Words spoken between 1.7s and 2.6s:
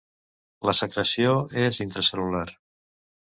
intracel·lular.